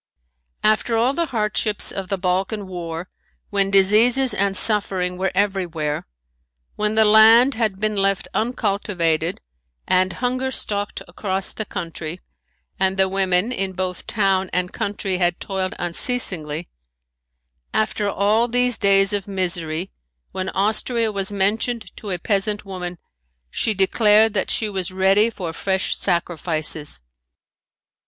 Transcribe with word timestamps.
After 0.63 0.97
all 0.97 1.13
the 1.13 1.27
hardships 1.27 1.91
of 1.91 2.07
the 2.07 2.17
Balkan 2.17 2.65
War, 2.65 3.07
when 3.51 3.69
diseases 3.69 4.33
and 4.33 4.57
suffering 4.57 5.15
were 5.15 5.31
everywhere; 5.35 6.07
when 6.75 6.95
the 6.95 7.05
land 7.05 7.53
had 7.53 7.79
been 7.79 7.95
left 7.95 8.27
uncultivated 8.33 9.41
and 9.87 10.13
hunger 10.13 10.49
stalked 10.49 11.03
across 11.07 11.53
the 11.53 11.65
country 11.65 12.19
and 12.79 12.97
the 12.97 13.07
women 13.07 13.51
in 13.51 13.73
both 13.73 14.07
town 14.07 14.49
and 14.51 14.73
country 14.73 15.19
had 15.19 15.39
toiled 15.39 15.75
unceasingly; 15.77 16.67
after 17.71 18.09
all 18.09 18.47
these 18.47 18.79
days 18.79 19.13
of 19.13 19.27
misery, 19.27 19.91
when 20.31 20.49
Austria 20.49 21.11
was 21.11 21.31
mentioned 21.31 21.95
to 21.97 22.09
a 22.09 22.17
peasant 22.17 22.65
woman 22.65 22.97
she 23.51 23.75
declared 23.75 24.33
that 24.33 24.49
she 24.49 24.67
was 24.67 24.89
ready 24.91 25.29
for 25.29 25.53
fresh 25.53 25.95
sacrifices. 25.95 27.01